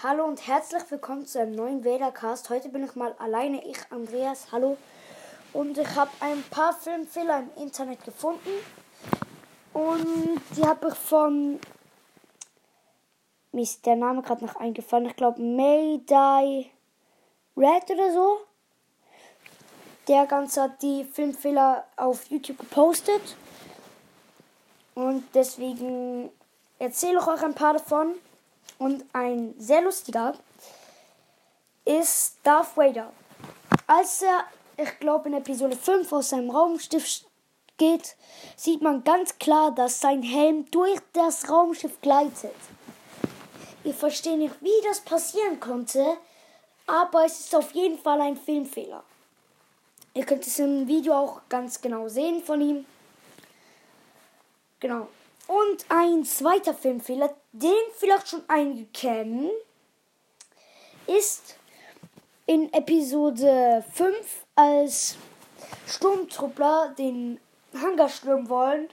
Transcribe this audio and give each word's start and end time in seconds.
Hallo 0.00 0.26
und 0.26 0.46
herzlich 0.46 0.88
willkommen 0.90 1.26
zu 1.26 1.40
einem 1.40 1.56
neuen 1.56 1.84
Vadercast. 1.84 2.50
Heute 2.50 2.68
bin 2.68 2.84
ich 2.84 2.94
mal 2.94 3.16
alleine, 3.18 3.66
ich, 3.66 3.78
Andreas, 3.90 4.52
hallo. 4.52 4.76
Und 5.52 5.76
ich 5.76 5.88
habe 5.96 6.12
ein 6.20 6.40
paar 6.50 6.72
Filmfehler 6.72 7.40
im 7.40 7.64
Internet 7.64 8.04
gefunden. 8.04 8.48
Und 9.72 10.40
die 10.56 10.64
habe 10.64 10.90
ich 10.90 10.94
von. 10.94 11.58
Mir 13.50 13.62
ist 13.62 13.84
der 13.86 13.96
Name 13.96 14.22
gerade 14.22 14.44
noch 14.44 14.54
eingefallen. 14.54 15.06
Ich 15.06 15.16
glaube, 15.16 15.42
Mayday 15.42 16.70
Red 17.56 17.90
oder 17.90 18.12
so. 18.12 18.38
Der 20.06 20.26
Ganze 20.26 20.62
hat 20.62 20.80
die 20.80 21.02
Filmfehler 21.02 21.84
auf 21.96 22.30
YouTube 22.30 22.58
gepostet. 22.58 23.36
Und 24.94 25.24
deswegen 25.34 26.30
erzähle 26.78 27.18
ich 27.18 27.26
euch 27.26 27.42
ein 27.42 27.54
paar 27.56 27.72
davon. 27.72 28.14
Und 28.76 29.04
ein 29.12 29.54
sehr 29.58 29.82
lustiger 29.82 30.34
ist 31.84 32.36
Darth 32.42 32.76
Vader. 32.76 33.12
Als 33.86 34.22
er, 34.22 34.44
ich 34.76 34.98
glaube 34.98 35.28
in 35.28 35.34
Episode 35.34 35.76
5 35.76 36.12
aus 36.12 36.28
seinem 36.28 36.50
Raumschiff 36.50 37.24
geht, 37.78 38.16
sieht 38.56 38.82
man 38.82 39.02
ganz 39.04 39.38
klar, 39.38 39.74
dass 39.74 40.00
sein 40.00 40.22
Helm 40.22 40.70
durch 40.70 41.00
das 41.12 41.48
Raumschiff 41.48 42.00
gleitet. 42.02 42.54
Ich 43.84 43.96
verstehe 43.96 44.36
nicht, 44.36 44.60
wie 44.60 44.86
das 44.86 45.00
passieren 45.00 45.58
konnte, 45.60 46.18
aber 46.86 47.24
es 47.24 47.40
ist 47.40 47.54
auf 47.54 47.72
jeden 47.72 47.98
Fall 47.98 48.20
ein 48.20 48.36
Filmfehler. 48.36 49.02
Ihr 50.14 50.26
könnt 50.26 50.46
es 50.46 50.58
im 50.58 50.86
Video 50.88 51.14
auch 51.14 51.40
ganz 51.48 51.80
genau 51.80 52.08
sehen 52.08 52.42
von 52.42 52.60
ihm. 52.60 52.84
Genau. 54.80 55.08
Und 55.48 55.86
ein 55.88 56.24
zweiter 56.24 56.74
Filmfehler, 56.74 57.34
den 57.52 57.72
vielleicht 57.96 58.28
schon 58.28 58.42
einige 58.48 58.84
kennen, 58.92 59.50
ist 61.06 61.56
in 62.44 62.70
Episode 62.72 63.82
5, 63.94 64.44
als 64.54 65.16
Sturmtruppler 65.86 66.94
den 66.98 67.40
Hangar 67.72 68.10
stürmen 68.10 68.50
wollen, 68.50 68.88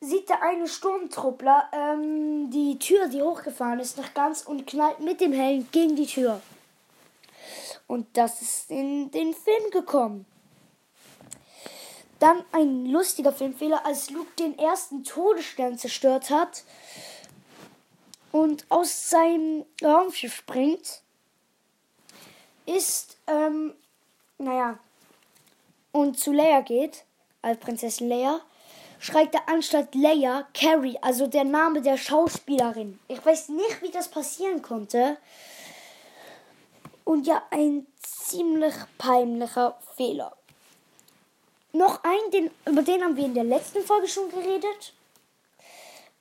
sieht 0.00 0.28
der 0.28 0.42
eine 0.42 0.66
Sturmtruppler 0.66 1.70
ähm, 1.72 2.50
die 2.50 2.76
Tür, 2.80 3.06
die 3.06 3.22
hochgefahren 3.22 3.78
ist, 3.78 3.96
noch 3.96 4.12
ganz 4.14 4.42
und 4.42 4.66
knallt 4.66 4.98
mit 4.98 5.20
dem 5.20 5.32
Helm 5.32 5.68
gegen 5.70 5.94
die 5.94 6.06
Tür. 6.06 6.40
Und 7.86 8.08
das 8.14 8.42
ist 8.42 8.70
in 8.70 9.12
den 9.12 9.32
Film 9.32 9.70
gekommen. 9.70 10.26
Dann 12.22 12.44
ein 12.52 12.86
lustiger 12.86 13.32
Filmfehler, 13.32 13.84
als 13.84 14.08
Luke 14.10 14.30
den 14.38 14.56
ersten 14.56 15.02
Todesstern 15.02 15.76
zerstört 15.76 16.30
hat 16.30 16.62
und 18.30 18.64
aus 18.68 19.10
seinem 19.10 19.64
Raumschiff 19.82 20.32
springt, 20.32 21.02
ist, 22.64 23.16
ähm, 23.26 23.74
naja, 24.38 24.78
und 25.90 26.16
zu 26.16 26.30
Leia 26.30 26.60
geht, 26.60 27.02
als 27.42 27.58
Prinzessin 27.58 28.08
Leia, 28.08 28.40
schreit 29.00 29.34
er 29.34 29.48
anstatt 29.48 29.92
Leia 29.96 30.46
Carrie, 30.54 30.98
also 31.02 31.26
der 31.26 31.42
Name 31.42 31.82
der 31.82 31.96
Schauspielerin. 31.96 33.00
Ich 33.08 33.26
weiß 33.26 33.48
nicht, 33.48 33.82
wie 33.82 33.90
das 33.90 34.06
passieren 34.06 34.62
konnte. 34.62 35.16
Und 37.02 37.26
ja, 37.26 37.42
ein 37.50 37.88
ziemlich 38.00 38.74
peinlicher 38.96 39.76
Fehler 39.96 40.36
noch 41.72 42.04
ein, 42.04 42.30
den, 42.32 42.50
über 42.66 42.82
den 42.82 43.02
haben 43.02 43.16
wir 43.16 43.24
in 43.24 43.34
der 43.34 43.44
letzten 43.44 43.82
Folge 43.82 44.08
schon 44.08 44.30
geredet. 44.30 44.94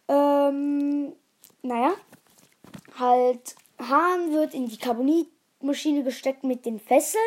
Ähm, 0.08 1.14
naja, 1.62 1.94
halt, 2.98 3.56
Hahn 3.80 4.34
wird 4.34 4.54
in 4.54 4.68
die 4.68 4.78
Carbonitmaschine 4.78 6.04
gesteckt 6.04 6.44
mit 6.44 6.66
den 6.66 6.80
Fesseln. 6.80 7.22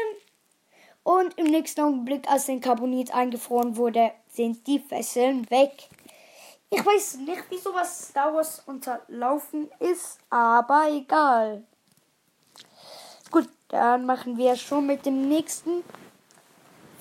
Und 1.02 1.38
im 1.38 1.46
nächsten 1.46 1.82
Augenblick, 1.82 2.30
als 2.30 2.46
den 2.46 2.60
Carbonit 2.60 3.14
eingefroren 3.14 3.76
wurde, 3.76 4.12
sind 4.28 4.66
die 4.66 4.78
Fesseln 4.78 5.48
weg. 5.50 5.88
Ich 6.70 6.84
weiß 6.84 7.18
nicht, 7.18 7.50
wie 7.50 7.58
sowas 7.58 8.08
Star 8.08 8.34
Wars 8.34 8.62
unterlaufen 8.66 9.70
ist, 9.78 10.18
aber 10.30 10.88
egal. 10.90 11.62
Gut, 13.30 13.48
dann 13.68 14.06
machen 14.06 14.36
wir 14.38 14.56
schon 14.56 14.86
mit 14.86 15.04
dem 15.04 15.28
nächsten 15.28 15.84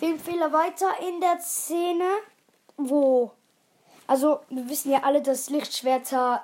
Filmfehler 0.03 0.51
weiter 0.51 0.89
in 1.07 1.21
der 1.21 1.39
Szene, 1.39 2.03
wo. 2.75 3.31
Also, 4.05 4.41
wir 4.49 4.67
wissen 4.67 4.91
ja 4.91 5.03
alle, 5.03 5.21
dass 5.21 5.49
Lichtschwerter 5.49 6.43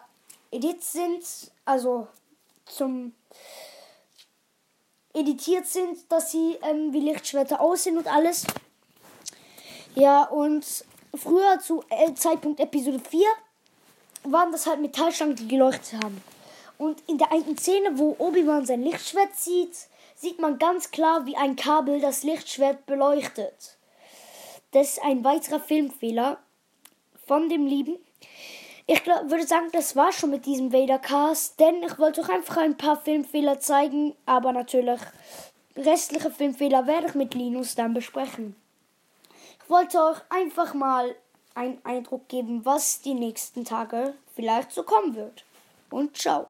edit 0.49 0.81
sind, 0.81 1.25
also 1.65 2.07
zum 2.65 3.13
editiert 5.13 5.67
sind, 5.67 6.09
dass 6.09 6.31
sie 6.31 6.57
ähm, 6.61 6.93
wie 6.93 7.01
Lichtschwerter 7.01 7.59
aussehen 7.59 7.97
und 7.97 8.07
alles. 8.07 8.45
Ja, 9.93 10.23
und 10.23 10.65
früher 11.13 11.59
zu 11.59 11.83
äh, 11.89 12.13
Zeitpunkt 12.13 12.61
Episode 12.61 13.01
4 13.09 13.27
waren 14.23 14.53
das 14.53 14.67
halt 14.67 14.79
Metallstangen, 14.79 15.35
die 15.35 15.49
geleuchtet 15.49 16.01
haben. 16.01 16.23
Und 16.77 17.03
in 17.07 17.17
der 17.17 17.33
einen 17.33 17.57
Szene, 17.57 17.97
wo 17.99 18.15
Obi-Wan 18.19 18.65
sein 18.65 18.83
Lichtschwert 18.83 19.35
zieht, 19.35 19.89
sieht 20.19 20.40
man 20.40 20.59
ganz 20.59 20.91
klar, 20.91 21.25
wie 21.25 21.38
ein 21.38 21.56
Kabel 21.56 22.02
das 22.02 22.24
Lichtschwert 22.24 22.85
beleuchtet. 22.85 23.78
Das 24.72 24.90
ist 24.90 25.03
ein 25.03 25.24
weiterer 25.24 25.62
Filmfehler 25.62 26.38
von 27.25 27.47
dem 27.47 27.66
Lieben. 27.66 27.97
Ich 28.85 29.03
glaub, 29.03 29.30
würde 29.30 29.47
sagen, 29.47 29.69
das 29.72 29.96
war 29.96 30.12
schon 30.12 30.31
mit 30.31 30.46
diesem 30.46 30.74
Vadercast, 30.74 31.59
denn 31.59 31.81
ich 31.84 31.97
wollte 32.00 32.22
euch 32.22 32.30
einfach 32.30 32.57
ein 32.57 32.75
paar 32.75 32.97
Filmfehler 33.02 33.59
zeigen, 33.59 34.13
aber 34.25 34.52
natürlich 34.52 35.00
restliche 35.78 36.31
Filmfehler 36.31 36.86
werde 36.86 37.07
ich 37.07 37.16
mit 37.16 37.34
Linus 37.34 37.75
dann 37.75 37.94
besprechen. 37.94 38.56
Ich 39.63 39.69
wollte 39.69 40.03
euch 40.03 40.18
einfach 40.30 40.74
mal 40.74 41.16
einen 41.56 41.80
Eindruck 41.86 42.28
geben, 42.28 42.66
was 42.66 43.01
die 43.01 43.13
nächsten 43.13 43.63
Tage 43.63 44.16
vielleicht 44.36 44.72
so 44.72 44.84
kommen 44.84 45.16
wird. 45.16 45.46
Und 45.90 46.18
ciao. 46.18 46.38